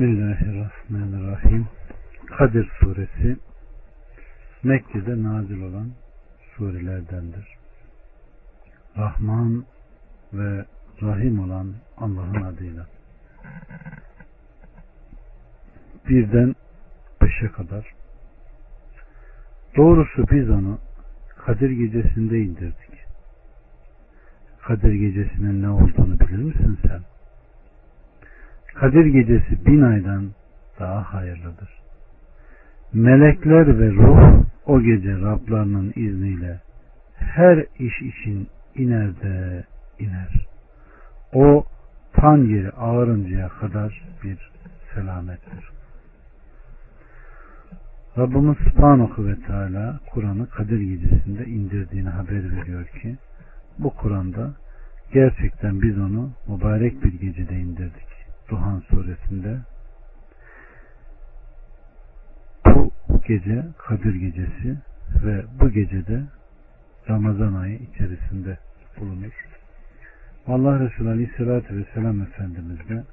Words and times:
Bismillahirrahmanirrahim. 0.00 1.68
Kadir 2.26 2.70
suresi 2.80 3.36
Mekke'de 4.62 5.22
nazil 5.22 5.62
olan 5.62 5.90
surelerdendir. 6.56 7.58
Rahman 8.96 9.64
ve 10.32 10.64
Rahim 11.02 11.40
olan 11.40 11.74
Allah'ın 11.96 12.42
adıyla. 12.42 12.86
Birden 16.08 16.54
beşe 17.22 17.52
kadar. 17.52 17.94
Doğrusu 19.76 20.26
biz 20.30 20.50
onu 20.50 20.78
Kadir 21.36 21.70
gecesinde 21.70 22.38
indirdik. 22.38 23.04
Kadir 24.62 24.92
gecesinin 24.92 25.62
ne 25.62 25.70
olduğunu 25.70 26.20
bilir 26.20 26.42
misin 26.42 26.78
sen? 26.82 27.00
Kadir 28.80 29.06
gecesi 29.06 29.66
bin 29.66 29.82
aydan 29.82 30.30
daha 30.78 31.14
hayırlıdır. 31.14 31.68
Melekler 32.92 33.78
ve 33.78 33.90
ruh 33.90 34.44
o 34.66 34.80
gece 34.80 35.20
Rablarının 35.20 35.92
izniyle 35.96 36.60
her 37.16 37.66
iş 37.78 38.02
için 38.02 38.48
iner 38.74 39.20
de 39.22 39.64
iner. 39.98 40.46
O 41.32 41.64
tan 42.12 42.38
yeri 42.38 42.70
ağırıncaya 42.70 43.48
kadar 43.48 44.02
bir 44.24 44.50
selamettir. 44.94 45.70
Rabbimiz 48.18 48.56
Subhanahu 48.58 49.26
ve 49.26 49.36
Teala 49.46 50.00
Kur'an'ı 50.10 50.46
Kadir 50.46 50.80
Gecesi'nde 50.80 51.44
indirdiğini 51.44 52.08
haber 52.08 52.56
veriyor 52.56 52.86
ki 52.86 53.16
bu 53.78 53.90
Kur'an'da 53.90 54.50
gerçekten 55.12 55.82
biz 55.82 55.98
onu 55.98 56.30
mübarek 56.48 57.04
bir 57.04 57.20
gecede 57.20 57.54
indirdik. 57.54 58.19
Duhan 58.50 58.80
suresinde 58.80 59.58
bu 62.66 62.92
gece 63.26 63.64
Kadir 63.78 64.14
gecesi 64.14 64.76
ve 65.24 65.44
bu 65.60 65.70
gecede 65.70 66.22
Ramazan 67.08 67.54
ayı 67.54 67.78
içerisinde 67.78 68.58
bulunur. 69.00 69.32
Allah 70.46 70.80
Resulü 70.80 71.08
Aleyhisselatü 71.08 71.76
Vesselam 71.76 72.22
Efendimiz 72.22 72.88
de 72.88 73.04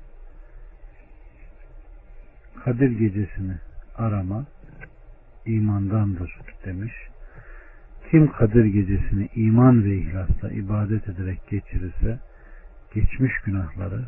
Kadir 2.64 2.90
gecesini 3.00 3.56
arama 3.98 4.46
imandandır 5.46 6.40
demiş. 6.66 6.94
Kim 8.12 8.32
Kadir 8.32 8.66
gecesini 8.66 9.30
iman 9.36 9.84
ve 9.84 9.98
ihlasla 9.98 10.50
ibadet 10.50 11.10
ederek 11.10 11.48
geçirirse 11.50 12.20
geçmiş 12.94 13.34
günahları 13.46 14.06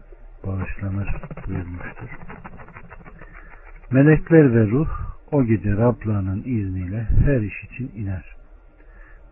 bağışlanır 0.48 1.16
buyurmuştur. 1.48 2.10
Melekler 3.92 4.56
ve 4.56 4.68
ruh 4.68 4.90
o 5.32 5.44
gece 5.44 5.78
Rablarının 5.78 6.44
izniyle 6.46 7.08
her 7.26 7.42
iş 7.42 7.64
için 7.64 7.92
iner. 7.96 8.26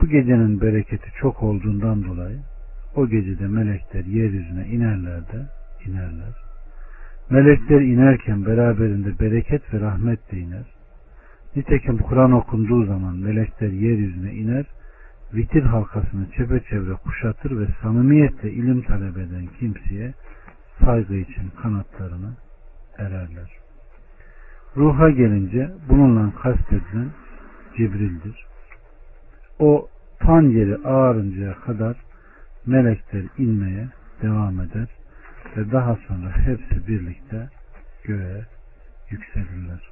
Bu 0.02 0.08
gecenin 0.08 0.62
bereketi 0.62 1.12
çok 1.20 1.44
olduğundan 1.44 2.04
dolayı 2.04 2.40
o 2.96 3.08
gecede 3.08 3.48
melekler 3.48 4.06
yeryüzüne 4.06 4.68
inerler 4.68 5.22
de 5.22 5.46
inerler. 5.86 6.34
Melekler 7.30 7.82
inerken 7.82 8.46
beraberinde 8.46 9.20
bereket 9.20 9.74
ve 9.74 9.80
rahmet 9.80 10.32
de 10.32 10.38
iner. 10.38 10.66
Nitekim 11.56 11.98
Kur'an 11.98 12.32
okunduğu 12.32 12.86
zaman 12.86 13.16
melekler 13.16 13.72
yeryüzüne 13.72 14.34
iner, 14.34 14.66
vitir 15.34 15.64
halkasını 15.64 16.32
çepeçevre 16.38 16.94
kuşatır 16.94 17.60
ve 17.60 17.68
samimiyetle 17.82 18.52
ilim 18.52 18.82
talep 18.82 19.18
eden 19.18 19.48
kimseye 19.60 20.14
saygı 20.86 21.16
için 21.16 21.50
kanatlarını 21.62 22.34
ererler. 22.98 23.52
Ruha 24.78 25.10
gelince 25.10 25.72
bununla 25.90 26.36
kastedilen 26.36 27.10
Cibril'dir. 27.78 28.46
O 29.60 29.88
tan 30.20 30.42
yeri 30.42 30.78
ağarıncaya 30.78 31.54
kadar 31.54 31.98
melekler 32.66 33.24
inmeye 33.38 33.88
devam 34.22 34.62
eder 34.62 34.88
ve 35.58 35.72
daha 35.72 35.96
sonra 36.08 36.38
hepsi 36.38 36.88
birlikte 36.88 37.50
göğe 38.04 38.46
yükselirler. 39.10 39.90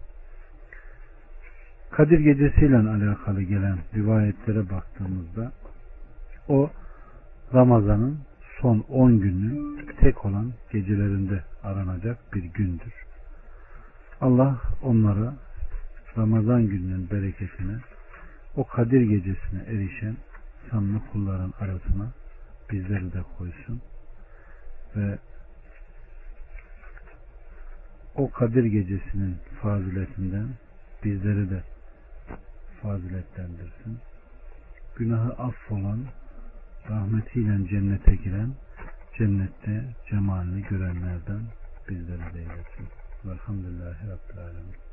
Kadir 1.91 2.19
gecesiyle 2.19 2.77
alakalı 2.77 3.41
gelen 3.41 3.77
rivayetlere 3.95 4.69
baktığımızda 4.69 5.51
o 6.47 6.69
Ramazan'ın 7.53 8.19
son 8.65 8.85
10 8.89 9.19
günün 9.19 9.85
tek 9.99 10.25
olan 10.25 10.53
gecelerinde 10.71 11.43
aranacak 11.63 12.33
bir 12.33 12.43
gündür. 12.43 12.93
Allah 14.21 14.61
onlara 14.81 15.33
Ramazan 16.17 16.67
gününün 16.67 17.09
bereketine 17.09 17.77
o 18.55 18.67
Kadir 18.67 19.01
gecesine 19.01 19.63
erişen 19.67 20.17
sanlı 20.71 21.01
kulların 21.11 21.53
arasına 21.59 22.11
bizleri 22.71 23.13
de 23.13 23.19
koysun 23.37 23.81
ve 24.95 25.17
o 28.15 28.31
Kadir 28.31 28.63
gecesinin 28.63 29.37
faziletinden 29.61 30.47
bizleri 31.03 31.49
de 31.49 31.63
faziletlendirsin. 32.81 33.99
Günahı 34.95 35.33
affolan, 35.33 35.99
rahmetiyle 36.89 37.67
cennete 37.67 38.15
giren, 38.15 38.53
cennette 39.17 39.95
cemalini 40.09 40.61
görenlerden 40.69 41.41
bizleri 41.89 42.33
de 42.33 42.39
eylesin. 42.39 42.87
Velhamdülillahi 43.25 44.07
Rabbil 44.07 44.37
Alemin. 44.39 44.84